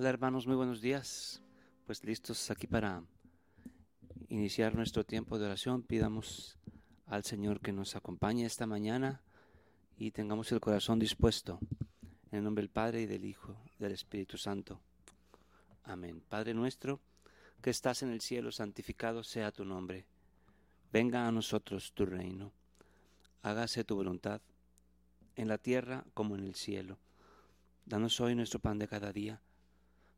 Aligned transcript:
Hola 0.00 0.10
hermanos, 0.10 0.46
muy 0.46 0.54
buenos 0.54 0.80
días. 0.80 1.42
Pues 1.84 2.04
listos 2.04 2.52
aquí 2.52 2.68
para 2.68 3.02
iniciar 4.28 4.76
nuestro 4.76 5.02
tiempo 5.02 5.40
de 5.40 5.46
oración. 5.46 5.82
Pidamos 5.82 6.56
al 7.06 7.24
Señor 7.24 7.58
que 7.58 7.72
nos 7.72 7.96
acompañe 7.96 8.46
esta 8.46 8.64
mañana 8.64 9.24
y 9.96 10.12
tengamos 10.12 10.52
el 10.52 10.60
corazón 10.60 11.00
dispuesto. 11.00 11.58
En 12.30 12.38
el 12.38 12.44
nombre 12.44 12.62
del 12.62 12.70
Padre 12.70 13.02
y 13.02 13.06
del 13.06 13.24
Hijo 13.24 13.60
y 13.76 13.82
del 13.82 13.90
Espíritu 13.90 14.38
Santo. 14.38 14.80
Amén. 15.82 16.22
Padre 16.28 16.54
nuestro, 16.54 17.00
que 17.60 17.70
estás 17.70 18.04
en 18.04 18.10
el 18.10 18.20
cielo, 18.20 18.52
santificado 18.52 19.24
sea 19.24 19.50
tu 19.50 19.64
nombre. 19.64 20.06
Venga 20.92 21.26
a 21.26 21.32
nosotros 21.32 21.92
tu 21.92 22.06
reino. 22.06 22.52
Hágase 23.42 23.82
tu 23.82 23.96
voluntad, 23.96 24.42
en 25.34 25.48
la 25.48 25.58
tierra 25.58 26.04
como 26.14 26.36
en 26.36 26.44
el 26.44 26.54
cielo. 26.54 27.00
Danos 27.84 28.20
hoy 28.20 28.36
nuestro 28.36 28.60
pan 28.60 28.78
de 28.78 28.86
cada 28.86 29.12
día 29.12 29.42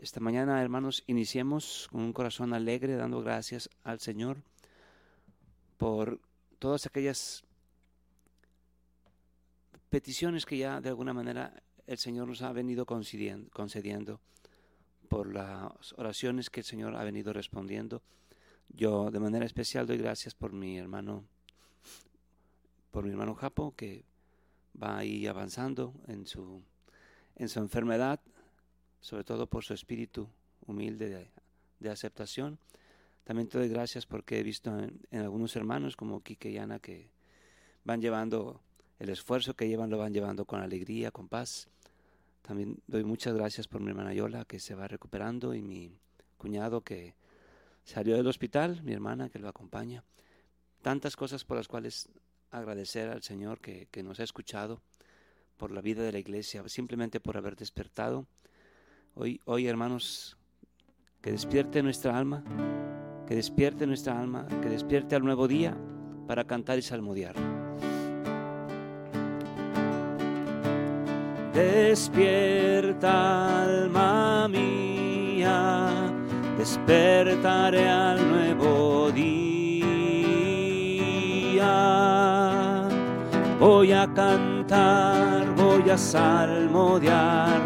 Esta 0.00 0.18
mañana, 0.18 0.62
hermanos, 0.62 1.04
iniciemos 1.08 1.86
con 1.92 2.00
un 2.00 2.14
corazón 2.14 2.54
alegre, 2.54 2.96
dando 2.96 3.20
gracias 3.20 3.68
al 3.84 4.00
Señor 4.00 4.38
por 5.76 6.22
todas 6.58 6.86
aquellas 6.86 7.44
peticiones 9.90 10.46
que 10.46 10.56
ya 10.56 10.80
de 10.80 10.88
alguna 10.88 11.12
manera 11.12 11.62
el 11.86 11.98
Señor 11.98 12.28
nos 12.28 12.40
ha 12.40 12.50
venido 12.50 12.86
concediendo, 12.86 14.20
por 15.10 15.34
las 15.34 15.92
oraciones 15.98 16.48
que 16.48 16.60
el 16.60 16.64
Señor 16.64 16.96
ha 16.96 17.04
venido 17.04 17.34
respondiendo. 17.34 18.00
Yo 18.70 19.10
de 19.10 19.20
manera 19.20 19.44
especial 19.44 19.86
doy 19.86 19.98
gracias 19.98 20.34
por 20.34 20.54
mi 20.54 20.78
hermano, 20.78 21.26
por 22.90 23.04
mi 23.04 23.10
hermano 23.10 23.34
Japo, 23.34 23.76
que 23.76 24.06
va 24.82 24.96
ahí 24.96 25.26
avanzando 25.26 25.92
en 26.06 26.24
su, 26.24 26.62
en 27.36 27.50
su 27.50 27.58
enfermedad 27.58 28.18
sobre 29.00 29.24
todo 29.24 29.46
por 29.46 29.64
su 29.64 29.74
espíritu 29.74 30.28
humilde 30.66 31.30
de, 31.78 31.90
aceptación. 31.90 32.58
También 33.24 33.48
te 33.48 33.58
doy 33.58 33.68
gracias 33.68 34.06
porque 34.06 34.38
he 34.38 34.42
visto 34.42 34.70
en, 34.78 35.20
algunos 35.20 35.56
hermanos 35.56 35.96
como 35.96 36.22
Kike 36.22 36.50
y 36.50 36.58
Ana 36.58 36.78
que 36.78 37.10
van 37.84 38.00
llevando 38.00 38.60
el 38.98 39.08
esfuerzo 39.08 39.54
que 39.54 39.68
llevan, 39.68 39.90
lo 39.90 39.98
van 39.98 40.12
llevando 40.12 40.44
con 40.44 40.60
alegría, 40.60 41.10
con 41.10 41.28
paz. 41.28 41.68
También 42.42 42.78
doy 42.86 43.04
muchas 43.04 43.34
gracias 43.34 43.66
por 43.66 43.80
mi 43.80 43.90
hermana 43.90 44.12
Yola 44.12 44.44
que 44.44 44.60
se 44.60 44.74
va 44.74 44.88
recuperando 44.88 45.54
y 45.54 45.62
mi 45.62 45.98
cuñado 46.36 46.82
que 46.82 47.14
salió 47.84 48.16
del 48.16 48.26
hospital, 48.26 48.82
mi 48.82 48.92
hermana 48.92 49.30
que 49.30 49.38
lo 49.38 49.48
acompaña. 49.48 50.04
Tantas 50.82 51.16
cosas 51.16 51.44
por 51.44 51.56
las 51.56 51.68
cuales 51.68 52.08
agradecer 52.50 53.08
al 53.08 53.22
Señor 53.22 53.60
que 53.60 54.02
nos 54.02 54.20
ha 54.20 54.24
escuchado 54.24 54.82
por 55.56 55.72
la 55.72 55.82
vida 55.82 56.02
de 56.02 56.12
la 56.12 56.18
iglesia, 56.18 56.66
simplemente 56.68 57.20
por 57.20 57.36
haber 57.36 57.54
despertado 57.54 58.26
Hoy, 59.14 59.40
hoy, 59.44 59.66
hermanos, 59.66 60.36
que 61.20 61.32
despierte 61.32 61.82
nuestra 61.82 62.16
alma, 62.16 62.44
que 63.26 63.34
despierte 63.34 63.86
nuestra 63.86 64.18
alma, 64.18 64.46
que 64.62 64.68
despierte 64.68 65.16
al 65.16 65.24
nuevo 65.24 65.48
día 65.48 65.76
para 66.26 66.44
cantar 66.44 66.78
y 66.78 66.82
salmodiar. 66.82 67.34
Despierta, 71.52 73.64
alma 73.64 74.48
mía, 74.48 75.90
despertaré 76.56 77.88
al 77.88 78.30
nuevo 78.30 79.10
día. 79.10 79.40
Voy 83.58 83.92
a 83.92 84.06
cantar, 84.14 85.52
voy 85.56 85.90
a 85.90 85.98
salmodiar 85.98 87.60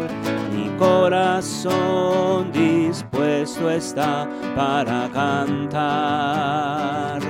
corazón 0.77 2.51
dispuesto 2.51 3.69
está 3.69 4.27
para 4.55 5.07
cantar 5.13 7.21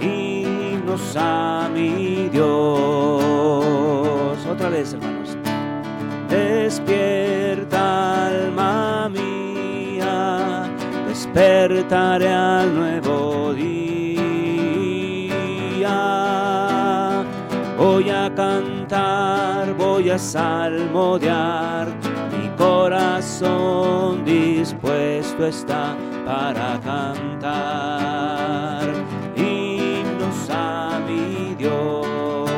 himnos 0.00 1.14
a 1.16 1.68
mi 1.72 2.28
Dios. 2.28 2.44
Otra 4.46 4.70
vez, 4.70 4.94
hermanos. 4.94 5.36
Despierta, 6.28 8.26
alma 8.26 9.08
mía, 9.08 10.68
despertaré 11.08 12.28
al 12.28 12.74
nuevo 12.74 13.54
día. 13.54 13.78
Voy 17.78 18.10
a 18.10 18.30
cantar, 18.34 19.72
voy 19.74 20.10
a 20.10 20.18
salmodiar 20.18 21.97
corazón 22.68 24.24
dispuesto 24.26 25.46
está 25.46 25.96
para 26.26 26.78
cantar 26.84 28.84
himnos 29.34 30.50
a 30.50 31.00
mi 31.06 31.54
Dios. 31.54 32.50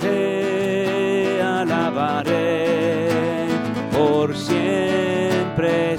Te 0.00 1.40
alabaré 1.42 3.46
por 3.92 4.36
siempre, 4.36 5.96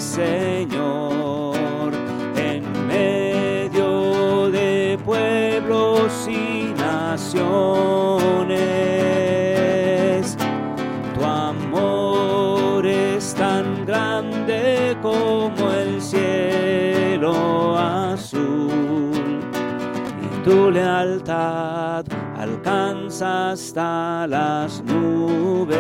tu 20.50 20.72
lealtad 20.72 22.04
alcanza 22.36 23.52
hasta 23.52 24.26
las 24.26 24.82
nubes. 24.84 25.78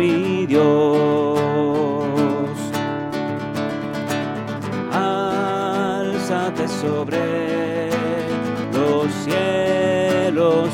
Mi 0.00 0.46
Dios. 0.46 0.64
Álzate 4.92 6.66
sobre 6.68 7.90
los 8.72 9.12
cielos, 9.24 10.72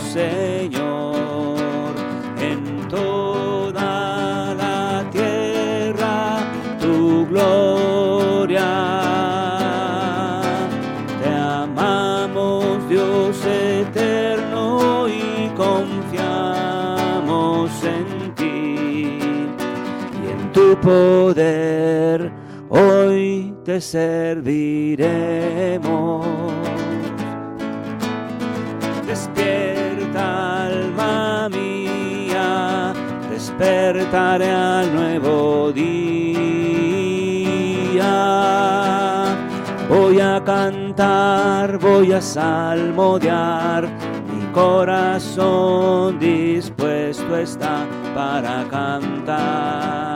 poder, 20.87 22.31
hoy 22.69 23.53
te 23.65 23.81
serviremos. 23.81 24.94
Despierta, 29.05 30.67
alma 30.67 31.49
mía, 31.49 32.93
despertaré 33.29 34.50
al 34.53 34.94
nuevo 34.94 35.73
día. 35.73 35.97
cantar, 40.44 41.79
voy 41.79 42.12
a 42.12 42.21
salmodiar, 42.21 43.89
mi 44.31 44.47
corazón 44.53 46.21
dispuesto 46.21 47.37
está 47.37 47.85
para 48.15 48.65
cantar 48.69 50.16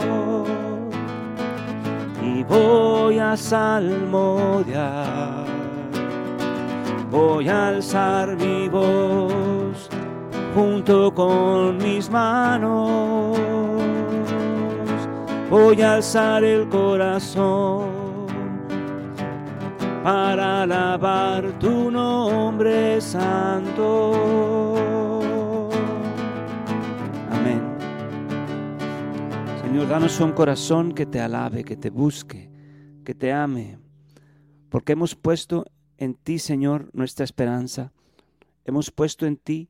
voy 2.51 3.17
a 3.17 3.37
salmodiar. 3.37 4.91
Voy 7.09 7.47
a 7.47 7.69
alzar 7.69 8.35
mi 8.35 8.67
voz 8.67 9.89
junto 10.53 11.13
con 11.13 11.77
mis 11.77 12.09
manos. 12.09 13.37
Voy 15.49 15.81
a 15.81 15.95
alzar 15.95 16.43
el 16.43 16.67
corazón 16.69 17.89
para 20.03 20.63
alabar 20.63 21.51
tu 21.59 21.89
nombre 21.91 22.99
santo. 23.01 24.31
Señor, 29.71 29.87
danos 29.87 30.19
un 30.19 30.33
corazón 30.33 30.91
que 30.91 31.05
te 31.05 31.21
alabe, 31.21 31.63
que 31.63 31.77
te 31.77 31.89
busque, 31.89 32.51
que 33.05 33.15
te 33.15 33.31
ame, 33.31 33.79
porque 34.67 34.91
hemos 34.91 35.15
puesto 35.15 35.63
en 35.97 36.13
ti, 36.13 36.39
Señor, 36.39 36.89
nuestra 36.91 37.23
esperanza. 37.23 37.93
Hemos 38.65 38.91
puesto 38.91 39.25
en 39.25 39.37
ti 39.37 39.69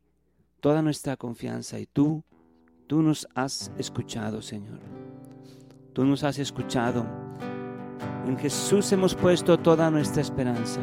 toda 0.60 0.82
nuestra 0.82 1.18
confianza 1.18 1.80
y 1.80 1.86
tú, 1.86 2.24
tú 2.88 3.04
nos 3.04 3.28
has 3.36 3.72
escuchado, 3.78 4.42
Señor. 4.42 4.80
Tú 5.94 6.04
nos 6.04 6.24
has 6.24 6.40
escuchado 6.40 7.06
en 8.26 8.40
Jesús 8.40 8.92
hemos 8.92 9.14
puesto 9.14 9.60
toda 9.60 9.92
nuestra 9.92 10.24
esperanza. 10.24 10.82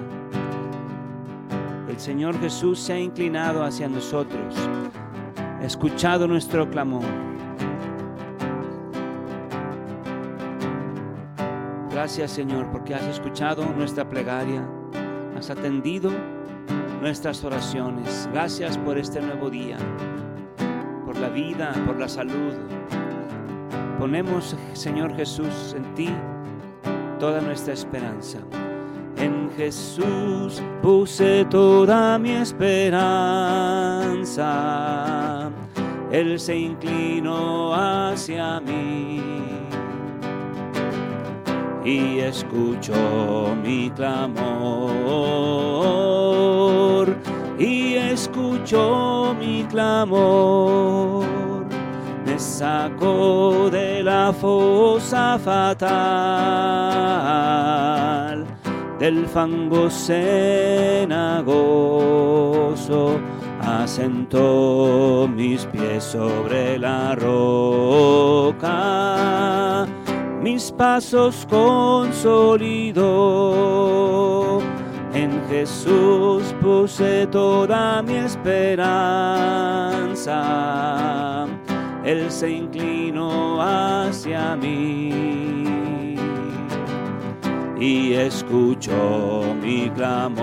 El 1.88 1.98
Señor 1.98 2.38
Jesús 2.38 2.78
se 2.78 2.92
ha 2.92 3.00
inclinado 3.00 3.64
hacia 3.64 3.88
nosotros, 3.88 4.54
ha 5.60 5.64
escuchado 5.64 6.28
nuestro 6.28 6.70
clamor. 6.70 7.38
Gracias 11.98 12.30
Señor 12.30 12.70
porque 12.70 12.94
has 12.94 13.02
escuchado 13.02 13.64
nuestra 13.76 14.08
plegaria, 14.08 14.64
has 15.36 15.50
atendido 15.50 16.12
nuestras 17.02 17.42
oraciones. 17.42 18.28
Gracias 18.32 18.78
por 18.78 18.96
este 18.96 19.20
nuevo 19.20 19.50
día, 19.50 19.78
por 21.04 21.18
la 21.18 21.28
vida, 21.28 21.72
por 21.86 21.98
la 21.98 22.08
salud. 22.08 22.52
Ponemos, 23.98 24.54
Señor 24.74 25.16
Jesús, 25.16 25.74
en 25.76 25.92
ti 25.96 26.08
toda 27.18 27.40
nuestra 27.40 27.74
esperanza. 27.74 28.38
En 29.16 29.50
Jesús 29.56 30.62
puse 30.80 31.46
toda 31.46 32.16
mi 32.20 32.30
esperanza. 32.30 33.10
Él 36.12 36.38
se 36.38 36.56
inclinó 36.56 37.74
hacia 37.74 38.57
y 41.88 42.20
escuchó 42.20 43.56
mi 43.62 43.90
clamor. 43.90 44.37
Y 47.58 47.94
escuchó 47.94 49.35
mi 49.38 49.64
clamor. 49.64 51.38
Sacó 52.38 53.69
de 53.69 54.02
la 54.05 54.32
fosa 54.32 55.38
fatal, 55.40 55.85
del 59.00 59.26
fango 59.26 59.90
cenagoso, 59.90 60.69
asentó 63.61 65.29
mis 65.35 65.67
pies 65.67 66.05
sobre 66.05 66.79
la 66.79 67.17
roca, 67.17 68.69
mis 70.52 70.72
pasos 70.72 71.46
consolidó. 71.48 73.08
En 75.14 75.30
Jesús 75.48 76.54
puse 76.60 77.26
toda 77.26 78.02
mi 78.02 78.14
esperanza 78.14 79.18
él 82.04 82.30
se 82.30 82.50
inclinó 82.50 83.60
hacia 83.60 84.56
mí 84.56 86.14
y 87.78 88.14
escuchó 88.14 89.54
mi 89.62 89.90
clamor, 89.90 90.42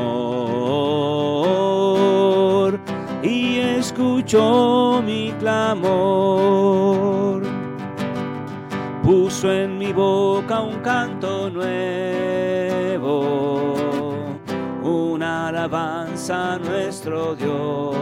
y 3.23 3.57
escuchó 3.57 5.01
mi 5.03 5.33
clamor. 5.39 6.75
Puso 9.05 9.51
en 9.51 9.77
mi 9.77 9.93
boca 9.93 10.61
un 10.61 10.79
canto 10.81 11.47
nuevo, 11.51 13.05
una 14.81 15.49
alabanza 15.49 16.53
a 16.55 16.57
nuestro 16.57 17.35
Dios 17.35 17.95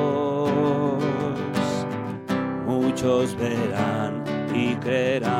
muchos 2.66 3.36
verán 3.36 4.24
y 4.56 4.76
creerán 4.76 5.34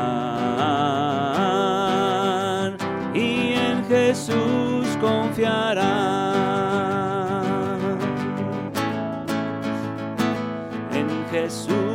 y 3.14 3.54
en 3.54 3.84
Jesús 3.86 4.98
confiarán. 5.00 5.88
En 10.92 11.26
Jesús 11.30 11.93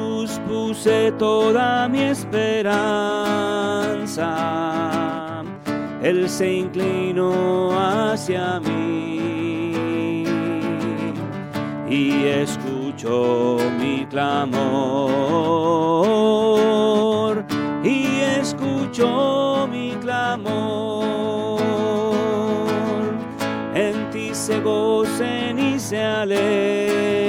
puse 0.79 1.12
toda 1.19 1.89
mi 1.89 2.03
esperanza. 2.03 2.74
Él 6.01 6.29
se 6.29 6.53
inclinó 6.53 7.77
hacia 7.77 8.62
mí 8.62 10.24
y 11.89 12.24
escuchó 12.27 13.57
mi 13.77 14.05
clamor 14.05 14.55
y 17.83 18.21
escuchó 18.39 19.67
mi 19.69 19.91
clamor. 20.01 21.59
En 23.75 24.09
ti 24.12 24.29
se 24.33 24.62
gocen 24.62 25.59
y 25.59 25.77
se 25.77 26.01
alegren 26.01 27.19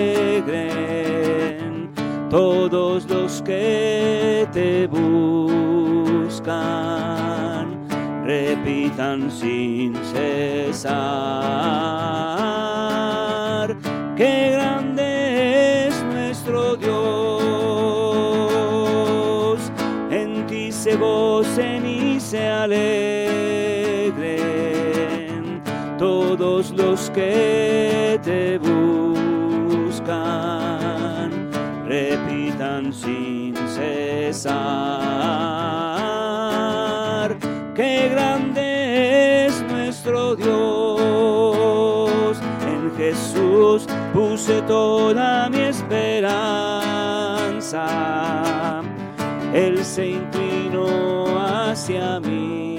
todos 2.30 3.10
los 3.10 3.19
que 3.42 4.48
te 4.52 4.86
buscan, 4.86 6.48
repitan 8.24 9.30
sin 9.30 9.94
cesar. 10.12 10.90
Qué 14.16 14.50
grande 14.52 14.90
se 20.80 20.96
gocen 20.96 21.86
y 21.86 22.18
se 22.18 22.48
alegren 22.48 22.80
todos 25.98 26.70
los 26.70 27.10
que 27.10 28.18
te 28.22 28.56
buscan, 28.56 28.69
cesar, 34.32 34.56
qué 37.74 38.08
grande 38.12 39.46
es 39.46 39.62
nuestro 39.62 40.36
Dios, 40.36 41.60
en 42.62 42.92
Jesús 42.96 43.86
puse 44.12 44.62
toda 44.62 45.48
mi 45.50 45.62
esperanza. 45.62 46.42
Él 49.52 49.84
se 49.84 50.10
inclinó 50.10 51.36
hacia 51.40 52.20
mí 52.20 52.76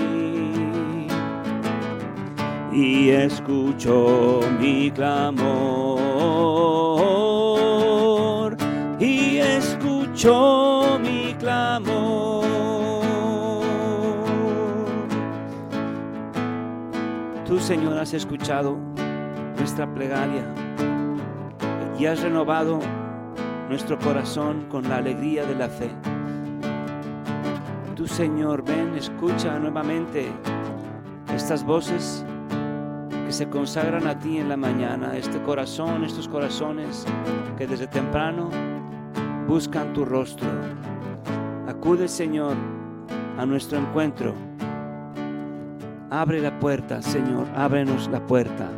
y 2.71 3.09
escuchó 3.09 4.39
mi 4.57 4.89
clamor 4.91 5.51
y 8.99 9.37
escuchó 9.37 10.70
mi 11.01 11.33
clamor. 11.35 12.45
Tú, 17.45 17.59
Señor, 17.59 17.97
has 17.97 18.13
escuchado 18.13 18.77
nuestra 19.57 19.91
plegaria 19.93 20.43
y 21.99 22.05
has 22.05 22.21
renovado 22.21 22.79
nuestro 23.69 23.99
corazón 23.99 24.67
con 24.69 24.87
la 24.87 24.97
alegría 24.97 25.45
de 25.45 25.55
la 25.55 25.67
fe. 25.69 25.89
Tú, 27.95 28.07
Señor, 28.07 28.63
ven, 28.63 28.95
escucha 28.95 29.59
nuevamente 29.59 30.31
estas 31.35 31.63
voces 31.63 32.25
que 33.25 33.31
se 33.31 33.47
consagran 33.49 34.07
a 34.07 34.17
ti 34.17 34.37
en 34.37 34.49
la 34.49 34.57
mañana, 34.57 35.15
este 35.15 35.41
corazón, 35.41 36.03
estos 36.03 36.27
corazones 36.27 37.05
que 37.57 37.67
desde 37.67 37.87
temprano 37.87 38.49
buscan 39.47 39.93
tu 39.93 40.05
rostro. 40.05 40.47
Acude, 41.81 42.07
Señor, 42.07 42.55
a 43.39 43.43
nuestro 43.43 43.79
encuentro. 43.79 44.35
Abre 46.11 46.39
la 46.39 46.59
puerta, 46.59 47.01
Señor, 47.01 47.47
ábrenos 47.55 48.07
la 48.09 48.23
puerta, 48.27 48.69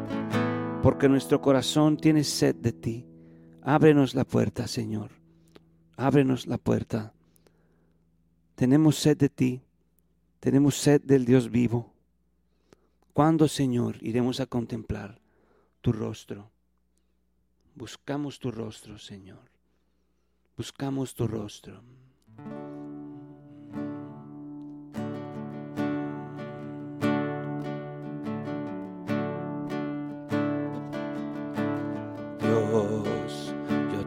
porque 0.82 1.10
nuestro 1.10 1.42
corazón 1.42 1.98
tiene 1.98 2.24
sed 2.24 2.56
de 2.56 2.72
ti. 2.72 3.06
Ábrenos 3.62 4.16
la 4.16 4.24
puerta, 4.24 4.68
Señor. 4.68 5.12
Ábrenos 5.98 6.48
la 6.48 6.58
puerta. 6.58 7.12
Tenemos 8.56 8.96
sed 8.96 9.18
de 9.18 9.28
ti. 9.28 9.62
Tenemos 10.40 10.78
sed 10.78 11.02
del 11.02 11.26
Dios 11.26 11.52
vivo. 11.52 11.92
¿Cuándo, 13.12 13.50
Señor, 13.50 13.98
iremos 14.02 14.40
a 14.40 14.46
contemplar 14.46 15.20
tu 15.82 15.92
rostro? 15.92 16.52
Buscamos 17.76 18.40
tu 18.40 18.50
rostro, 18.50 18.98
Señor. 18.98 19.52
Buscamos 20.56 21.14
tu 21.14 21.28
rostro. 21.28 21.84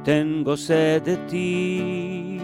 Tengo 0.06 0.56
sed 0.56 1.02
de 1.02 1.16
ti. 1.26 2.40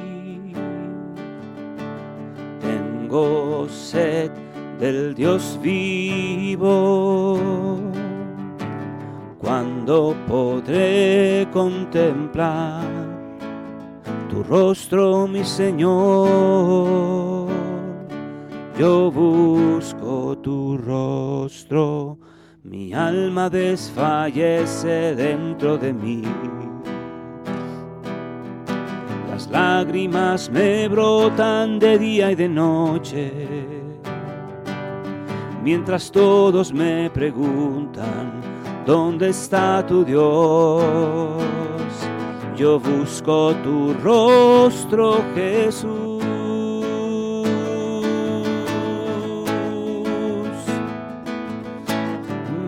Tengo 2.60 3.68
sed 3.68 4.32
del 4.80 5.14
Dios 5.14 5.56
vivo. 5.62 7.38
Cuando 9.38 10.16
podré 10.26 11.46
contemplar 11.52 12.82
tu 14.28 14.42
rostro, 14.42 15.28
mi 15.28 15.44
Señor. 15.44 17.48
Yo 18.76 19.12
busco 19.12 20.36
tu 20.38 20.78
rostro, 20.78 22.18
mi 22.64 22.92
alma 22.92 23.48
desfallece 23.48 25.14
dentro 25.14 25.78
de 25.78 25.92
mí. 25.92 26.22
Lágrimas 29.52 30.50
me 30.50 30.88
brotan 30.88 31.78
de 31.78 31.98
día 31.98 32.32
y 32.32 32.34
de 32.34 32.48
noche 32.48 33.92
mientras 35.62 36.10
todos 36.10 36.72
me 36.72 37.08
preguntan, 37.10 38.40
¿dónde 38.84 39.30
está 39.30 39.84
tu 39.86 40.04
Dios? 40.04 40.82
Yo 42.56 42.78
busco 42.80 43.54
tu 43.62 43.94
rostro, 43.94 45.24
Jesús. 45.34 46.22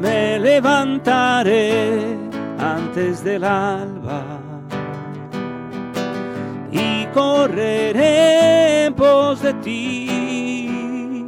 Me 0.01 0.39
levantaré 0.39 2.17
antes 2.59 3.23
del 3.25 3.45
alba 3.45 4.34
correré 7.15 8.93
pos 8.97 9.41
de 9.41 9.55
ti 9.55 11.27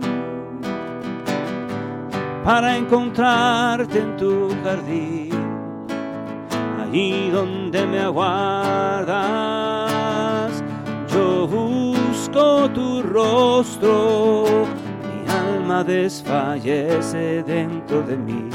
para 2.44 2.76
encontrarte 2.76 3.98
en 3.98 4.16
tu 4.16 4.48
jardín, 4.62 5.30
allí 6.80 7.30
donde 7.30 7.86
me 7.86 8.00
aguardas. 8.00 9.12
Yo 11.12 11.46
busco 11.48 12.68
tu 12.70 13.02
rostro, 13.02 14.66
mi 15.02 15.28
alma 15.28 15.82
desfallece 15.82 17.42
dentro 17.42 18.02
de 18.02 18.16
mí. 18.16 18.48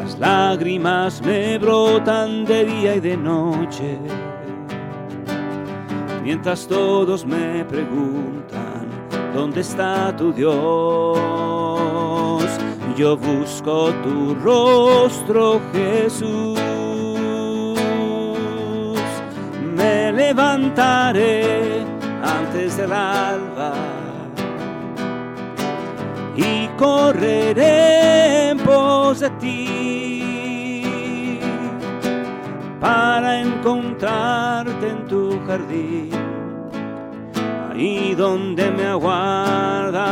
Las 0.00 0.18
lágrimas 0.18 1.22
me 1.22 1.58
brotan 1.58 2.44
de 2.44 2.64
día 2.64 2.96
y 2.96 3.00
de 3.00 3.16
noche, 3.16 3.98
mientras 6.28 6.68
todos 6.68 7.24
me 7.24 7.64
preguntan 7.64 8.86
¿Dónde 9.34 9.62
está 9.62 10.14
tu 10.14 10.30
Dios? 10.30 10.52
Yo 12.96 13.16
busco 13.16 13.90
tu 14.02 14.34
rostro, 14.34 15.60
Jesús. 15.72 16.58
Me 19.76 20.12
levantaré 20.12 21.84
antes 22.22 22.76
del 22.76 22.92
alba 22.92 23.72
y 26.36 26.68
correré 26.76 28.50
en 28.50 28.58
pos 28.58 29.20
de 29.20 29.30
ti 29.42 29.78
para 32.80 33.40
en 34.82 35.06
tu 35.06 35.38
jardín 35.46 36.10
y 37.78 38.14
donde 38.14 38.70
me 38.72 38.86
aguardas, 38.86 40.02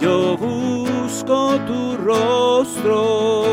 yo 0.00 0.36
busco 0.36 1.58
tu 1.66 1.96
rostro. 1.98 3.44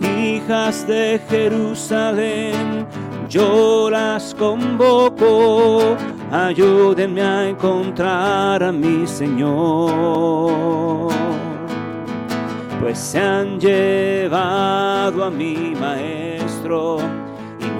Hijas 0.00 0.86
de 0.86 1.20
Jerusalén, 1.28 2.86
yo 3.28 3.90
las 3.90 4.34
convoco, 4.34 5.96
ayúdenme 6.32 7.20
a 7.20 7.48
encontrar 7.50 8.62
a 8.62 8.72
mi 8.72 9.06
Señor. 9.06 10.30
Pues 12.80 12.98
se 12.98 13.20
han 13.20 13.60
llevado 13.60 15.24
a 15.24 15.30
mi 15.30 15.74
maestro 15.78 16.98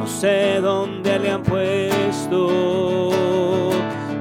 no 0.00 0.06
sé 0.06 0.60
dónde 0.62 1.18
le 1.18 1.30
han 1.30 1.42
puesto. 1.42 3.10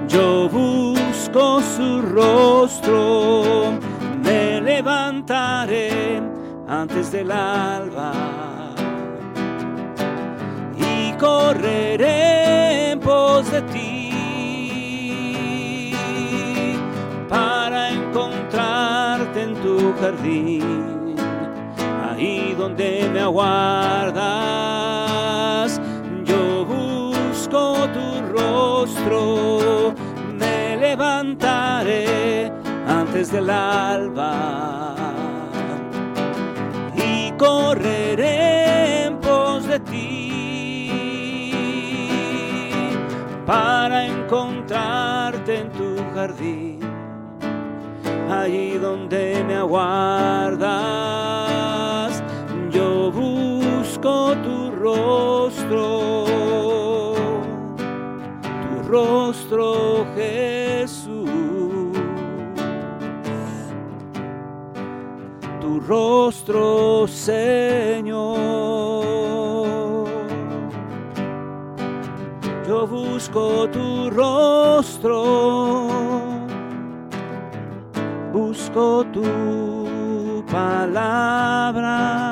Yo 0.10 0.50
busco 0.50 1.62
su 1.62 2.02
rostro, 2.02 3.72
me 4.22 4.60
levantaré 4.60 6.22
antes 6.68 7.12
del 7.14 7.32
alba 7.32 8.12
y 10.78 11.14
correré 11.14 12.98
pos 13.02 13.50
de 13.52 13.62
ti 13.74 13.89
ahí 22.10 22.56
donde 22.58 23.10
me 23.14 23.20
aguardas. 23.22 24.60
Tu 27.50 28.22
rostro, 28.38 29.94
me 30.38 30.78
levantaré 30.78 32.52
antes 32.88 33.32
del 33.32 33.50
alba 33.50 34.94
y 36.96 37.32
correré 37.32 39.06
en 39.06 39.18
pos 39.20 39.66
de 39.66 39.80
ti 39.80 40.42
para 43.48 44.06
encontrarte 44.06 45.62
en 45.62 45.70
tu 45.72 45.96
jardín, 46.14 46.69
allí 48.30 48.78
donde 48.78 49.44
me 49.44 49.56
aguardas. 49.56 50.70
Yo 52.72 53.12
busco 53.12 54.36
tu 54.44 54.72
rostro 54.72 55.30
rostro 55.60 56.30
rostro, 58.90 60.06
Jesús. 60.16 61.30
Tu 65.62 65.80
rostro, 65.82 67.08
Señor. 67.08 68.40
Yo 72.68 72.88
busco 72.88 73.68
tu 73.70 74.10
rostro. 74.10 75.89
Busco 78.72 79.04
tu 79.12 80.46
palabra 80.52 82.30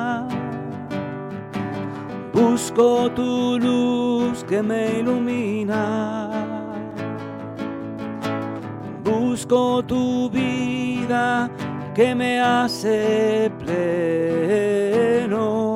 busco 2.57 3.09
tu 3.11 3.59
luz 3.59 4.43
que 4.43 4.61
me 4.61 4.99
ilumina. 4.99 6.29
Busco 9.03 9.83
tu 9.83 10.29
vida 10.29 11.49
que 11.95 12.13
me 12.13 12.39
hace 12.39 13.51
pleno. 13.59 15.75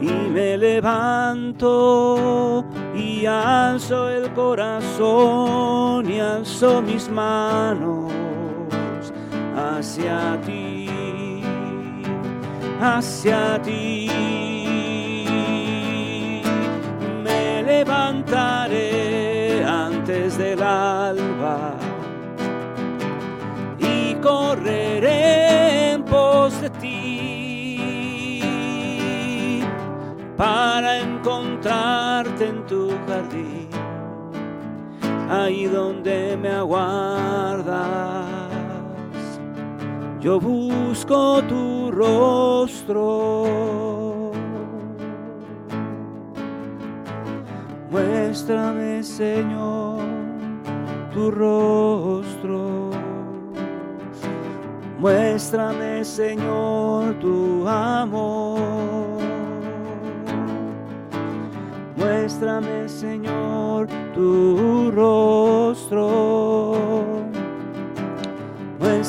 Y 0.00 0.12
me 0.30 0.56
levanto 0.56 2.64
y 2.94 3.26
alzo 3.26 4.08
el 4.08 4.32
corazón 4.34 6.10
y 6.10 6.20
alzo 6.20 6.82
mis 6.82 7.08
manos 7.08 8.07
hacia 9.78 10.36
ti, 10.44 10.90
hacia 12.80 13.62
ti. 13.62 14.10
levantaré 17.62 19.64
antes 19.64 20.36
del 20.36 20.60
alba 20.62 21.76
y 23.78 24.14
correré 24.14 25.92
en 25.92 26.02
pos 26.02 26.60
de 26.60 26.70
ti 26.70 27.20
para 30.36 30.98
encontrarte 30.98 32.48
en 32.48 32.66
tu 32.66 32.90
jardín, 33.06 33.68
ahí 35.30 35.66
donde 35.66 36.36
me 36.36 36.48
aguardas. 36.48 38.17
Yo 40.20 40.40
busco 40.40 41.42
tu 41.44 41.90
rostro 41.92 43.78
Muéstrame, 47.90 49.02
Señor, 49.02 50.00
tu 51.12 51.30
rostro. 51.30 52.90
Muéstrame, 54.98 56.04
Señor, 56.04 57.14
tu 57.14 57.66
amor. 57.66 58.58
Muéstrame, 61.96 62.88
Señor, 62.88 63.88
tu 64.14 64.90
rostro. 64.90 66.08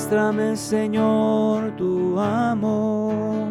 Muéstrame, 0.10 0.56
Señor, 0.56 1.72
tu 1.78 2.20
amor. 2.20 3.46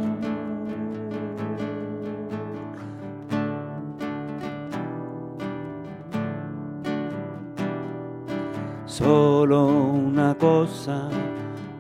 Solo 8.87 9.67
una 9.69 10.35
cosa 10.35 11.09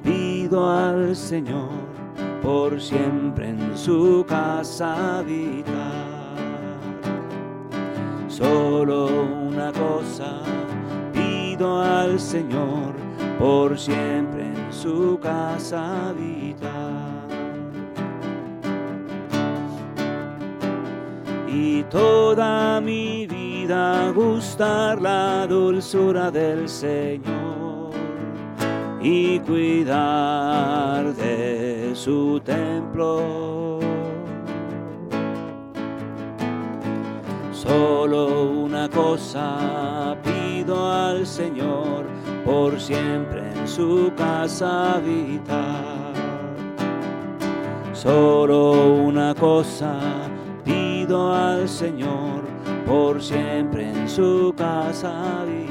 pido 0.05 0.71
al 0.71 1.17
Señor, 1.17 1.71
por 2.41 2.81
siempre 2.81 3.49
en 3.49 3.77
su 3.77 4.25
casa 4.29 5.19
habitar. 5.19 6.37
Solo 8.29 9.09
una 9.49 9.73
cosa 9.73 10.41
pido 11.12 11.81
al 11.83 12.21
Señor, 12.21 12.95
por 13.41 13.77
siempre 13.77 14.47
su 14.79 15.19
casa 15.21 16.11
habitar. 16.11 17.27
Y 21.49 21.83
toda 21.85 22.81
mi 22.81 23.27
vida 23.27 24.12
gustar 24.12 25.03
la 25.03 25.47
dulzura 25.49 26.31
del 26.31 26.69
Señor 26.69 27.91
y 29.03 29.41
cuidar 29.41 31.12
de 31.14 31.91
su 31.95 32.41
templo. 32.45 33.81
Solo 37.51 38.51
una 38.64 38.88
cosa 38.88 40.17
pido 40.23 40.93
al 40.93 41.27
Señor, 41.27 42.17
por 42.48 42.80
siempre 42.80 43.42
en 43.52 43.68
su 43.68 44.11
casa 44.16 44.94
habitar. 44.94 46.14
Solo 47.92 48.94
una 48.94 49.34
cosa 49.34 50.00
pido 50.64 51.34
al 51.34 51.68
Señor, 51.68 52.40
por 52.87 53.22
siempre 53.22 53.90
en 53.90 54.08
su 54.08 54.54
casa 54.56 55.40
habitar. 55.40 55.68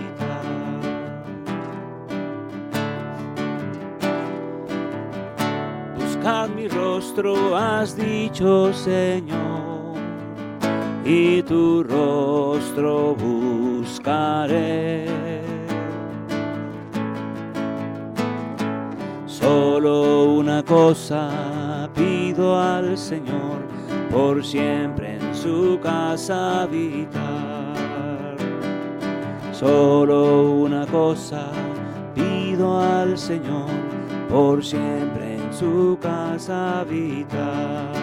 Buscad 5.96 6.50
mi 6.50 6.68
rostro, 6.68 7.58
has 7.58 7.96
dicho 7.96 8.72
Señor, 8.72 9.96
y 11.04 11.42
tu 11.42 11.82
rostro 11.82 13.16
buscaré. 13.16 14.28
Solo 19.48 20.26
una 20.34 20.62
cosa 20.62 21.90
pido 21.96 22.60
al 22.60 22.98
Señor, 22.98 23.62
por 24.12 24.44
siempre 24.44 25.16
en 25.16 25.34
su 25.34 25.80
casa 25.82 26.64
habitar. 26.64 28.36
Solo 29.54 30.52
una 30.52 30.86
cosa 30.88 31.50
pido 32.14 32.78
al 32.78 33.18
Señor, 33.18 33.70
por 34.30 34.66
siempre 34.66 35.36
en 35.36 35.54
su 35.54 35.98
casa 36.02 36.82
habitar. 36.82 37.94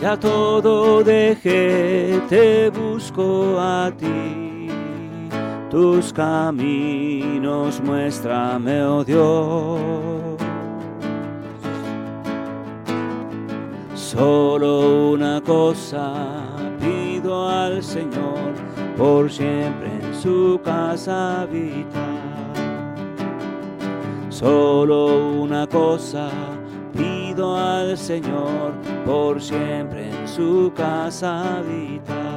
Ya 0.00 0.18
todo 0.18 1.04
dejé, 1.04 2.18
te 2.30 2.70
busco 2.70 3.60
a 3.60 3.92
ti. 3.94 4.46
Tus 5.70 6.12
caminos 6.12 7.80
muéstrame, 7.80 8.82
oh 8.82 9.04
Dios 9.04 10.36
Solo 14.16 15.10
una 15.10 15.42
cosa 15.42 16.14
pido 16.80 17.48
al 17.50 17.82
Señor, 17.82 18.54
por 18.96 19.30
siempre 19.30 19.90
en 20.00 20.14
su 20.14 20.58
casa 20.64 21.42
habitar. 21.42 22.02
Solo 24.30 25.32
una 25.42 25.66
cosa 25.66 26.30
pido 26.96 27.56
al 27.56 27.98
Señor, 27.98 28.72
por 29.04 29.42
siempre 29.42 30.08
en 30.08 30.26
su 30.28 30.72
casa 30.74 31.58
habitar. 31.58 32.35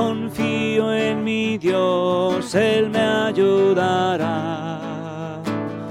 Confío 0.00 0.94
en 0.94 1.22
mi 1.22 1.58
Dios, 1.58 2.54
Él 2.54 2.88
me 2.88 3.00
ayudará 3.28 4.30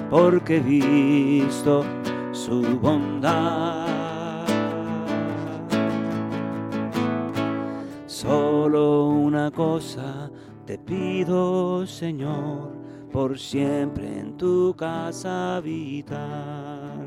porque 0.09 0.57
he 0.57 0.61
visto 0.61 1.85
su 2.31 2.79
bondad. 2.79 4.47
Solo 8.07 9.09
una 9.09 9.51
cosa 9.51 10.31
te 10.65 10.79
pido, 10.79 11.85
Señor, 11.85 12.71
por 13.11 13.37
siempre 13.37 14.21
en 14.21 14.35
tu 14.37 14.73
casa 14.75 15.57
habitar. 15.57 16.98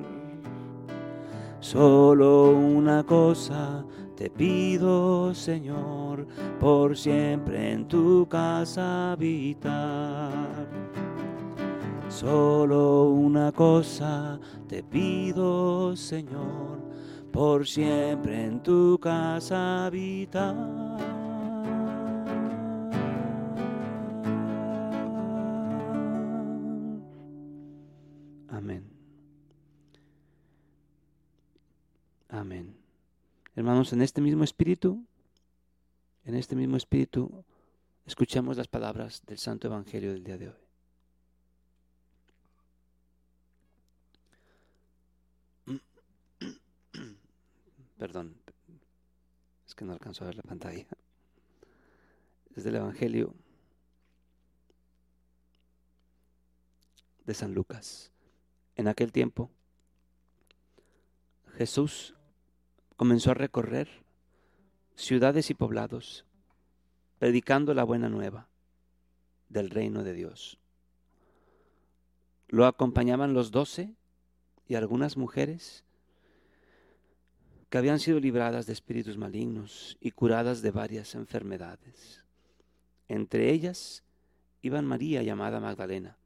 Solo 1.73 2.51
una 2.51 3.03
cosa 3.03 3.83
te 4.15 4.29
pido, 4.29 5.35
Señor, 5.35 6.27
por 6.61 6.95
siempre 6.99 7.73
en 7.73 7.89
tu 7.89 8.29
casa 8.29 9.13
habitar 9.13 10.69
Solo 12.11 13.05
una 13.05 13.53
cosa 13.53 14.39
te 14.69 14.83
pido, 14.83 15.97
Señor, 15.97 16.79
por 17.33 17.67
siempre 17.67 18.45
en 18.45 18.63
tu 18.63 18.99
casa 19.01 19.87
habitar. 19.87 21.22
En 33.91 34.01
este 34.01 34.21
mismo 34.21 34.45
espíritu, 34.45 35.05
en 36.25 36.37
este 36.37 36.55
mismo 36.55 36.77
espíritu, 36.77 37.45
escuchamos 38.07 38.57
las 38.57 38.69
palabras 38.69 39.23
del 39.27 39.39
Santo 39.39 39.67
Evangelio 39.67 40.13
del 40.13 40.23
día 40.23 40.39
de 40.39 40.49
hoy. 45.67 45.81
Perdón, 47.99 48.37
es 49.67 49.75
que 49.75 49.85
no 49.85 49.95
alcanzo 49.95 50.23
a 50.23 50.29
ver 50.29 50.37
la 50.37 50.45
pantalla. 50.45 50.87
Es 52.55 52.63
del 52.63 52.77
Evangelio 52.77 53.35
de 57.25 57.35
San 57.35 57.53
Lucas. 57.53 58.13
En 58.77 58.87
aquel 58.87 59.11
tiempo, 59.11 59.51
Jesús 61.57 62.15
comenzó 63.03 63.33
a 63.33 63.35
recorrer 63.35 63.89
ciudades 64.95 65.51
y 65.51 65.55
poblados, 65.55 66.25
predicando 67.19 67.75
la 67.75 67.83
buena 67.83 68.09
nueva 68.09 68.47
del 69.49 69.71
reino 69.71 70.05
de 70.05 70.13
Dios. 70.13 70.61
Lo 72.47 72.65
acompañaban 72.65 73.35
los 73.35 73.51
doce 73.51 73.97
y 74.69 74.77
algunas 74.77 75.17
mujeres 75.17 75.83
que 77.71 77.79
habían 77.79 77.99
sido 77.99 78.21
libradas 78.21 78.67
de 78.67 78.73
espíritus 78.73 79.19
malignos 79.19 79.97
y 79.99 80.13
curadas 80.13 80.63
de 80.63 80.71
varias 80.71 81.17
enfermedades. 81.17 82.25
Entre 83.09 83.51
ellas 83.51 84.05
iban 84.61 84.87
María 84.87 85.25
llamada 85.25 85.59
Magdalena, 85.59 86.19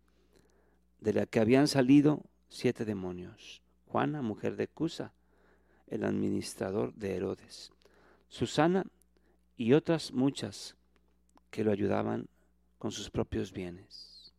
de 1.01 1.15
la 1.15 1.25
que 1.25 1.41
habían 1.41 1.69
salido 1.69 2.27
siete 2.51 2.85
demonios, 2.85 3.63
Juana, 3.87 4.21
mujer 4.21 4.57
de 4.57 4.69
Cusa, 4.69 5.15
el 5.87 6.05
administrador 6.05 6.95
de 6.95 7.15
Herodes, 7.15 7.73
Susana 8.29 8.85
y 9.57 9.73
otras 9.73 10.13
muchas 10.13 10.77
que 11.51 11.65
lo 11.65 11.73
ayudaban 11.73 12.29
con 12.79 12.91
sus 12.91 13.11
propios 13.11 13.53
bienes. 13.53 14.33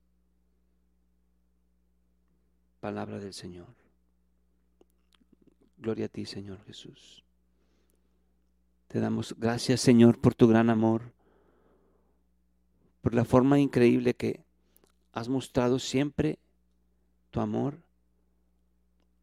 Palabra 2.79 3.19
del 3.19 3.33
Señor. 3.33 3.67
Gloria 5.77 6.05
a 6.05 6.10
ti, 6.10 6.25
Señor 6.25 6.63
Jesús. 6.65 7.23
Te 8.88 8.99
damos 8.99 9.36
gracias, 9.38 9.81
Señor, 9.81 10.19
por 10.19 10.33
tu 10.33 10.47
gran 10.47 10.69
amor, 10.69 11.13
por 13.01 13.13
la 13.13 13.25
forma 13.25 13.60
increíble 13.60 14.15
que 14.15 14.43
has 15.12 15.27
mostrado 15.27 15.79
siempre 15.79 16.39
tu 17.31 17.39
amor 17.39 17.79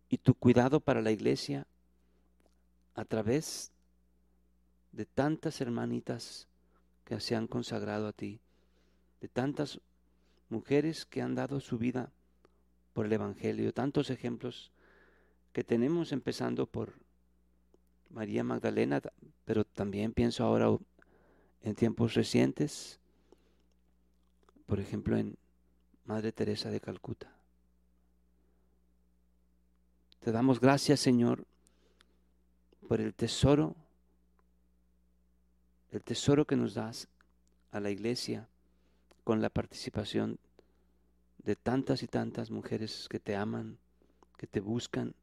y 0.08 0.18
tu 0.18 0.34
cuidado 0.34 0.80
para 0.80 1.00
la 1.00 1.12
iglesia 1.12 1.66
a 2.94 3.04
través 3.04 3.72
de 4.92 5.04
tantas 5.04 5.60
hermanitas 5.60 6.48
que 7.04 7.20
se 7.20 7.34
han 7.34 7.46
consagrado 7.46 8.06
a 8.06 8.12
ti, 8.12 8.40
de 9.20 9.28
tantas 9.28 9.80
mujeres 10.48 11.04
que 11.04 11.20
han 11.20 11.34
dado 11.34 11.60
su 11.60 11.78
vida 11.78 12.12
por 12.92 13.06
el 13.06 13.12
Evangelio, 13.12 13.74
tantos 13.74 14.10
ejemplos 14.10 14.70
que 15.52 15.64
tenemos 15.64 16.12
empezando 16.12 16.66
por 16.66 16.94
María 18.10 18.44
Magdalena, 18.44 19.02
pero 19.44 19.64
también 19.64 20.12
pienso 20.12 20.44
ahora 20.44 20.68
en 21.62 21.74
tiempos 21.74 22.14
recientes, 22.14 23.00
por 24.66 24.78
ejemplo 24.78 25.16
en 25.16 25.36
Madre 26.04 26.32
Teresa 26.32 26.70
de 26.70 26.80
Calcuta. 26.80 27.32
Te 30.20 30.32
damos 30.32 30.60
gracias, 30.60 31.00
Señor, 31.00 31.44
por 32.88 33.00
el 33.00 33.14
tesoro, 33.14 33.74
el 35.90 36.02
tesoro 36.02 36.46
que 36.46 36.56
nos 36.56 36.74
das 36.74 37.08
a 37.70 37.80
la 37.80 37.90
iglesia 37.90 38.48
con 39.24 39.40
la 39.40 39.50
participación 39.50 40.38
de 41.38 41.56
tantas 41.56 42.02
y 42.02 42.06
tantas 42.06 42.50
mujeres 42.50 43.06
que 43.08 43.20
te 43.20 43.36
aman, 43.36 43.78
que 44.36 44.46
te 44.46 44.60
buscan 44.60 45.14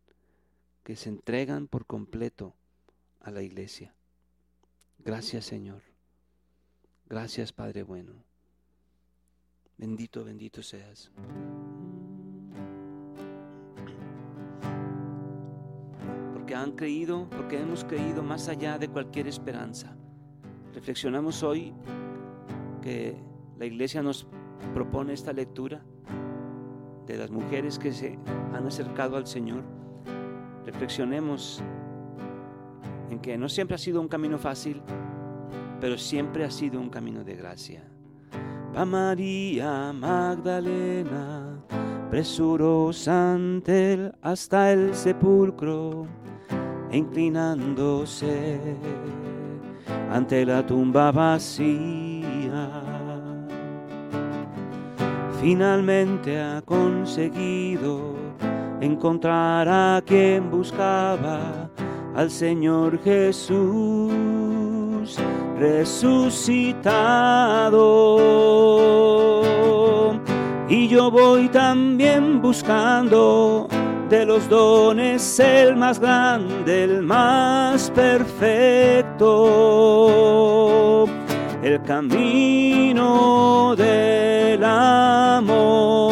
que 0.84 0.96
se 0.96 1.10
entregan 1.10 1.68
por 1.68 1.86
completo 1.86 2.56
a 3.22 3.32
la 3.32 3.42
iglesia. 3.42 3.94
Gracias 5.00 5.46
Señor. 5.46 5.84
Gracias 7.08 7.54
Padre 7.54 7.84
bueno. 7.84 8.14
Bendito, 9.78 10.24
bendito 10.24 10.62
seas. 10.62 11.12
Han 16.62 16.72
creído, 16.74 17.28
porque 17.30 17.60
hemos 17.60 17.84
creído 17.84 18.24
más 18.24 18.48
allá 18.48 18.78
de 18.78 18.88
cualquier 18.88 19.28
esperanza. 19.28 19.96
Reflexionamos 20.74 21.44
hoy 21.44 21.74
que 22.82 23.16
la 23.58 23.66
iglesia 23.66 24.02
nos 24.02 24.28
propone 24.74 25.14
esta 25.14 25.34
lectura 25.34 25.84
de 27.06 27.18
las 27.18 27.30
mujeres 27.30 27.78
que 27.78 27.92
se 27.92 28.18
han 28.54 28.66
acercado 28.66 29.18
al 29.18 29.28
Señor 29.28 29.64
reflexionemos 30.66 31.62
en 33.10 33.20
que 33.20 33.38
no 33.38 33.50
siempre 33.50 33.76
ha 33.76 33.78
sido 33.78 34.02
un 34.02 34.08
camino 34.08 34.38
fácil, 34.38 34.82
pero 35.80 35.98
siempre 35.98 36.46
ha 36.46 36.52
sido 36.52 36.80
un 36.80 36.90
camino 36.90 37.24
de 37.24 37.36
gracia. 37.36 37.84
Va 38.76 38.86
María 38.86 39.92
Magdalena, 39.92 41.62
presurosa 42.10 43.34
ante 43.34 44.12
hasta 44.22 44.72
el 44.72 44.96
sepulcro, 44.96 46.08
inclinándose 46.92 48.60
ante 50.12 50.46
la 50.46 50.66
tumba 50.66 51.12
vacía. 51.12 52.70
Finalmente 55.42 56.40
ha 56.40 56.62
conseguido 56.62 58.16
encontrar 58.80 59.68
a 59.68 60.02
quien 60.06 60.52
buscaba, 60.52 61.70
al 62.16 62.30
Señor 62.30 63.00
Jesús 63.04 64.12
resucitado. 65.58 66.42
Y 70.68 70.88
yo 70.88 71.12
voy 71.12 71.48
también 71.50 72.42
buscando 72.42 73.68
de 74.12 74.26
los 74.26 74.48
dones 74.50 75.40
el 75.40 75.78
más 75.78 75.98
grande, 75.98 76.84
el 76.84 77.02
más 77.02 77.90
perfecto, 77.92 79.28
el 81.64 81.82
camino 81.84 83.74
del 83.78 84.62
amor. 84.66 86.12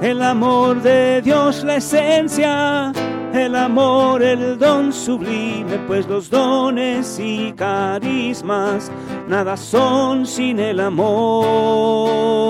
El 0.00 0.22
amor 0.22 0.80
de 0.80 1.20
Dios, 1.22 1.64
la 1.64 1.74
esencia, 1.76 2.92
el 3.32 3.56
amor, 3.56 4.22
el 4.22 4.56
don 4.56 4.92
sublime, 4.92 5.76
pues 5.88 6.06
los 6.06 6.30
dones 6.30 7.18
y 7.18 7.52
carismas 7.54 8.92
nada 9.26 9.56
son 9.56 10.24
sin 10.24 10.60
el 10.60 10.78
amor. 10.78 12.44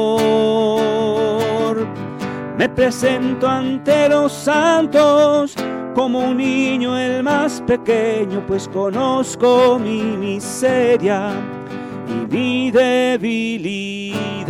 Me 2.56 2.68
presento 2.68 3.48
ante 3.48 4.08
los 4.08 4.32
santos 4.32 5.54
como 5.94 6.20
un 6.20 6.36
niño 6.36 6.96
el 6.96 7.22
más 7.22 7.60
pequeño, 7.66 8.44
pues 8.46 8.68
conozco 8.68 9.78
mi 9.78 10.02
miseria 10.16 11.30
y 12.08 12.32
mi 12.32 12.70
debilidad. 12.70 14.44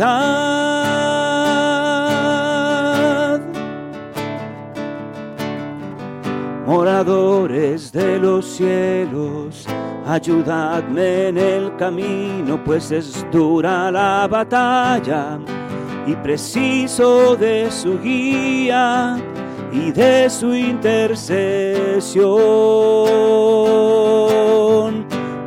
moradores 6.67 7.91
de 7.91 8.17
los 8.17 8.43
cielos, 8.43 9.67
ayudadme 10.07 11.27
en 11.27 11.37
el 11.37 11.75
camino, 11.75 12.59
pues 12.63 12.91
es 12.91 13.23
dura 13.31 13.91
la 13.91 14.27
batalla 14.27 15.37
y 16.07 16.15
preciso 16.15 17.35
de 17.35 17.69
su 17.71 17.99
guía 17.99 19.17
y 19.71 19.91
de 19.91 20.29
su 20.29 20.53
intercesión. 20.53 22.35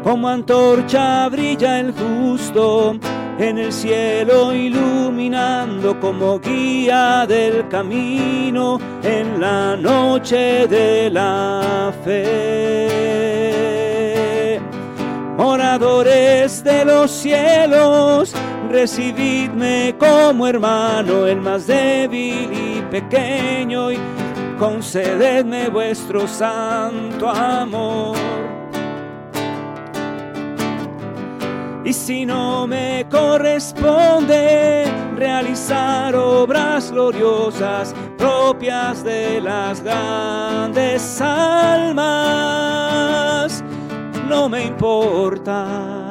Como 0.03 0.29
antorcha 0.29 1.29
brilla 1.29 1.81
el 1.81 1.93
justo 1.93 2.97
en 3.39 3.59
el 3.59 3.73
cielo 3.73 4.53
iluminando 4.53 5.99
como 6.01 6.41
guía 6.41 7.25
del 7.27 7.69
camino 7.69 8.81
en 9.03 9.41
la 9.41 9.77
noche 9.77 10.67
de 10.67 11.09
la 11.11 11.93
fe. 12.05 13.29
Moradores 15.37 16.65
de 16.65 16.85
los 16.85 17.13
cielos, 17.13 18.35
recibidme 18.71 19.95
como 19.99 20.47
hermano, 20.47 21.27
el 21.27 21.41
más 21.41 21.67
débil 21.67 22.51
y 22.53 22.83
pequeño, 22.91 23.93
y 23.93 23.99
concededme 24.59 25.69
vuestro 25.69 26.27
santo 26.29 27.29
amor. 27.29 28.17
Y 31.85 31.93
si 31.93 32.27
no 32.27 32.67
me 32.67 33.07
corresponde 33.11 34.85
realizar 35.17 36.15
obras 36.15 36.91
gloriosas 36.93 37.95
propias 38.19 39.03
de 39.03 39.41
las 39.41 39.81
grandes 39.83 41.19
almas, 41.21 42.05
no 44.29 44.49
me 44.51 44.67
importa. 44.67 46.08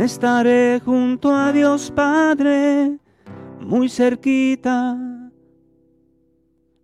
Estaré 0.00 0.80
junto 0.82 1.30
a 1.30 1.52
Dios 1.52 1.92
Padre, 1.94 2.96
muy 3.60 3.86
cerquita 3.90 4.96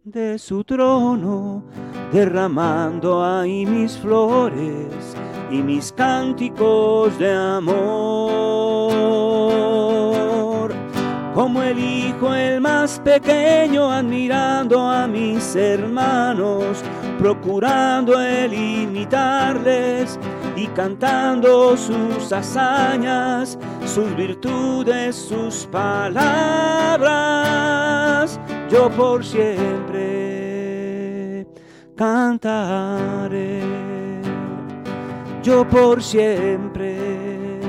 de 0.05 0.39
su 0.39 0.63
trono, 0.63 1.65
derramando 2.13 3.25
ahí 3.25 3.65
mis 3.65 3.97
flores 3.97 5.17
y 5.51 5.63
mis 5.63 5.91
cánticos 5.93 7.19
de 7.19 7.33
amor. 7.33 7.81
Como 11.33 11.63
el 11.63 11.79
hijo 11.79 12.35
el 12.35 12.61
más 12.61 13.01
pequeño, 13.01 13.91
admirando 13.91 14.79
a 14.79 15.07
mis 15.07 15.57
hermanos, 15.57 16.83
procurando 17.19 18.21
el 18.21 18.53
imitarles 18.53 20.19
y 20.57 20.67
cantando 20.69 21.77
sus 21.77 22.33
hazañas, 22.33 23.59
sus 23.85 24.17
virtudes, 24.17 25.15
sus 25.15 25.67
palabras, 25.67 26.97
yo 28.71 28.89
por 28.91 29.23
siempre 29.23 29.87
cantaré, 31.95 33.63
yo 35.43 35.69
por 35.69 36.03
siempre 36.03 37.61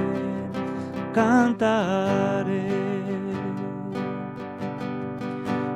cantaré. 1.13 2.67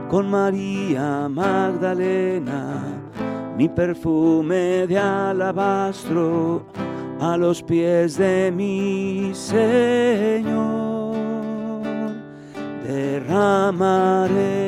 Con 0.09 0.29
María 0.29 1.27
Magdalena, 1.29 2.83
mi 3.57 3.69
perfume 3.69 4.85
de 4.87 4.97
alabastro 4.97 6.65
a 7.21 7.37
los 7.37 7.61
pies 7.61 8.17
de 8.17 8.51
mi 8.51 9.31
Señor. 9.33 11.15
Derramaré. 12.83 14.61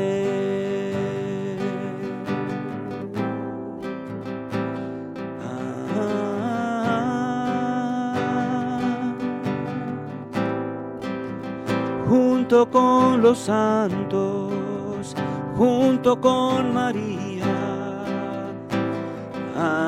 junto 12.08 12.70
con 12.70 13.22
los 13.24 13.40
santos, 13.40 15.16
junto 15.58 16.22
con 16.22 16.72
María 16.72 17.13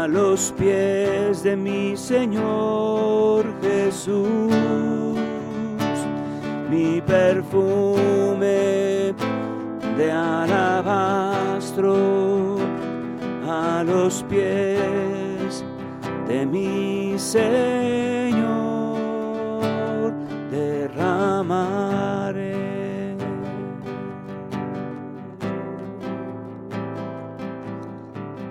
a 0.06 0.08
los 0.08 0.54
pies 0.56 1.41
de 1.41 1.56
mi 1.56 1.98
Señor 1.98 3.44
Jesús. 3.60 4.54
Mi 6.70 7.02
perfume 7.02 9.15
de 9.98 10.12
alabastro 10.12 11.96
a 13.50 13.84
los 13.84 14.24
pies 14.30 15.65
de 16.28 16.46
mi 16.46 17.18
Señor 17.18 18.14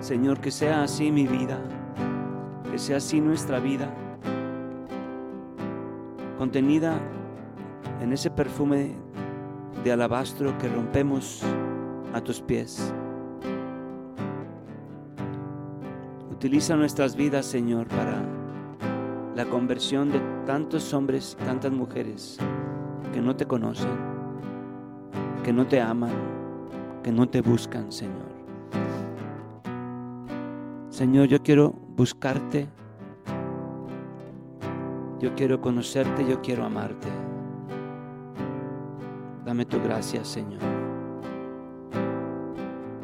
Señor, 0.05 0.39
que 0.39 0.51
sea 0.51 0.83
así 0.83 1.11
mi 1.11 1.25
vida, 1.25 1.57
que 2.71 2.77
sea 2.77 2.97
así 2.97 3.19
nuestra 3.19 3.59
vida, 3.59 3.91
contenida 6.37 6.99
en 7.99 8.13
ese 8.13 8.29
perfume 8.29 8.93
de 9.83 9.91
alabastro 9.91 10.55
que 10.59 10.67
rompemos 10.67 11.41
a 12.13 12.21
tus 12.21 12.39
pies. 12.39 12.93
Utiliza 16.31 16.75
nuestras 16.75 17.15
vidas, 17.15 17.47
Señor, 17.47 17.87
para 17.87 18.21
la 19.35 19.45
conversión 19.45 20.11
de 20.11 20.21
tantos 20.45 20.93
hombres 20.93 21.35
tantas 21.43 21.71
mujeres 21.71 22.37
que 23.11 23.21
no 23.21 23.35
te 23.35 23.47
conocen, 23.47 23.89
que 25.43 25.51
no 25.51 25.65
te 25.65 25.81
aman, 25.81 26.13
que 27.01 27.11
no 27.11 27.27
te 27.27 27.41
buscan, 27.41 27.91
Señor. 27.91 28.34
Señor, 30.95 31.27
yo 31.27 31.43
quiero 31.43 31.73
buscarte, 31.73 32.69
yo 35.19 35.35
quiero 35.35 35.59
conocerte, 35.59 36.25
yo 36.25 36.41
quiero 36.41 36.63
amarte. 36.63 37.09
Dame 39.43 39.65
tu 39.65 39.77
gracia, 39.81 40.23
Señor, 40.23 40.61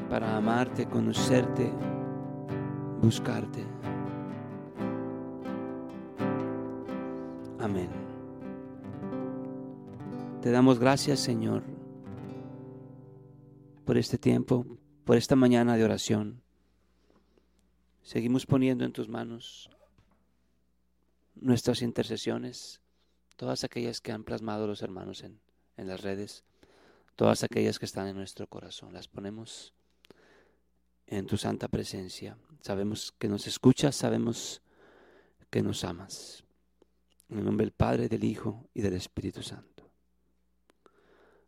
para 0.10 0.38
amarte, 0.38 0.86
conocerte, 0.86 1.70
buscarte. 3.02 3.66
Amén. 7.60 7.90
Te 10.42 10.50
damos 10.50 10.80
gracias, 10.80 11.20
Señor, 11.20 11.64
por 13.84 13.98
este 13.98 14.18
tiempo, 14.18 14.66
por 15.04 15.18
esta 15.18 15.36
mañana 15.36 15.76
de 15.76 15.84
oración. 15.84 16.42
Seguimos 18.04 18.46
poniendo 18.46 18.84
en 18.84 18.94
tus 18.94 19.08
manos 19.08 19.70
nuestras 21.36 21.82
intercesiones, 21.82 22.82
todas 23.36 23.64
aquellas 23.64 24.02
que 24.02 24.12
han 24.12 24.24
plasmado 24.24 24.68
los 24.68 24.82
hermanos 24.82 25.24
en, 25.24 25.40
en 25.78 25.88
las 25.88 26.02
redes, 26.02 26.44
todas 27.16 27.44
aquellas 27.44 27.80
que 27.80 27.86
están 27.86 28.08
en 28.08 28.16
nuestro 28.16 28.48
corazón. 28.48 28.94
Las 28.94 29.08
ponemos 29.08 29.74
en 31.06 31.28
tu 31.28 31.38
santa 31.38 31.68
presencia. 31.68 32.38
Sabemos 32.62 33.14
que 33.18 33.28
nos 33.28 33.46
escuchas, 33.48 33.96
sabemos 33.96 34.62
que 35.50 35.62
nos 35.62 35.84
amas. 35.84 36.44
En 37.30 37.40
el 37.40 37.46
nombre 37.46 37.66
del 37.66 37.74
Padre, 37.74 38.10
del 38.10 38.24
Hijo 38.24 38.68
y 38.74 38.82
del 38.82 38.94
Espíritu 38.94 39.44
Santo. 39.44 39.90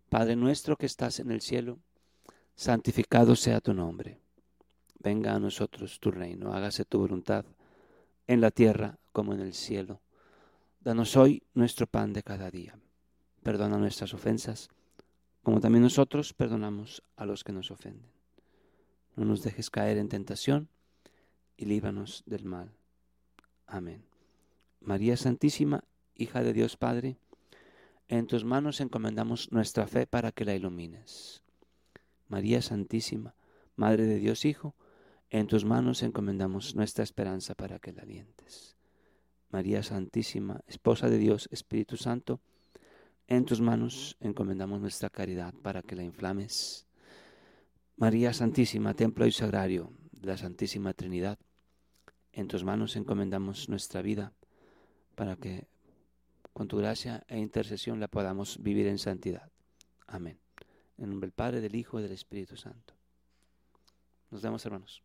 Padre 0.09 0.35
nuestro 0.35 0.77
que 0.77 0.85
estás 0.85 1.19
en 1.19 1.31
el 1.31 1.41
cielo, 1.41 1.79
santificado 2.55 3.35
sea 3.35 3.59
tu 3.59 3.73
nombre 3.73 4.22
venga 5.03 5.35
a 5.35 5.39
nosotros 5.39 5.99
tu 5.99 6.11
reino, 6.11 6.53
hágase 6.53 6.85
tu 6.85 6.99
voluntad 6.99 7.45
en 8.25 8.39
la 8.39 8.51
tierra 8.51 8.97
como 9.11 9.33
en 9.33 9.41
el 9.41 9.53
cielo. 9.53 10.01
Danos 10.79 11.17
hoy 11.17 11.43
nuestro 11.53 11.87
pan 11.87 12.13
de 12.13 12.23
cada 12.23 12.49
día. 12.49 12.79
Perdona 13.43 13.77
nuestras 13.77 14.13
ofensas, 14.13 14.69
como 15.43 15.59
también 15.59 15.83
nosotros 15.83 16.33
perdonamos 16.33 17.03
a 17.17 17.25
los 17.25 17.43
que 17.43 17.51
nos 17.51 17.69
ofenden. 17.69 18.09
No 19.15 19.25
nos 19.25 19.43
dejes 19.43 19.69
caer 19.69 19.97
en 19.97 20.07
tentación 20.07 20.69
y 21.57 21.65
líbanos 21.65 22.23
del 22.25 22.45
mal. 22.45 22.71
Amén. 23.67 24.05
María 24.79 25.17
Santísima, 25.17 25.83
hija 26.15 26.41
de 26.41 26.53
Dios 26.53 26.77
Padre, 26.77 27.17
en 28.07 28.27
tus 28.27 28.45
manos 28.45 28.79
encomendamos 28.79 29.51
nuestra 29.51 29.87
fe 29.87 30.07
para 30.07 30.31
que 30.31 30.45
la 30.45 30.55
ilumines. 30.55 31.43
María 32.27 32.61
Santísima, 32.61 33.35
Madre 33.75 34.05
de 34.05 34.19
Dios 34.19 34.45
Hijo, 34.45 34.75
en 35.33 35.47
tus 35.47 35.65
manos 35.65 36.03
encomendamos 36.03 36.75
nuestra 36.75 37.03
esperanza 37.03 37.55
para 37.55 37.79
que 37.79 37.91
la 37.91 38.03
alientes. 38.03 38.77
María 39.49 39.81
Santísima, 39.81 40.61
Esposa 40.67 41.09
de 41.09 41.17
Dios, 41.17 41.49
Espíritu 41.51 41.97
Santo, 41.97 42.39
en 43.25 43.43
tus 43.45 43.59
manos 43.59 44.15
encomendamos 44.19 44.79
nuestra 44.79 45.09
caridad 45.09 45.55
para 45.63 45.81
que 45.81 45.95
la 45.95 46.03
inflames. 46.03 46.85
María 47.95 48.31
Santísima, 48.31 48.93
Templo 48.93 49.25
y 49.25 49.31
Sagrario 49.31 49.91
de 50.11 50.27
la 50.27 50.37
Santísima 50.37 50.93
Trinidad, 50.93 51.39
En 52.31 52.47
tus 52.47 52.63
manos 52.63 52.95
encomendamos 52.95 53.69
nuestra 53.69 54.03
vida 54.03 54.33
para 55.15 55.35
que 55.35 55.65
con 56.53 56.67
tu 56.67 56.77
gracia 56.77 57.23
e 57.27 57.39
intercesión 57.39 57.99
la 57.99 58.07
podamos 58.07 58.61
vivir 58.61 58.85
en 58.85 58.99
santidad. 58.99 59.51
Amén. 60.05 60.37
En 60.99 61.09
nombre 61.09 61.25
del 61.25 61.33
Padre, 61.33 61.59
del 61.59 61.75
Hijo 61.75 61.99
y 61.99 62.03
del 62.03 62.11
Espíritu 62.11 62.55
Santo. 62.55 62.93
Nos 64.29 64.43
vemos, 64.43 64.63
hermanos. 64.63 65.03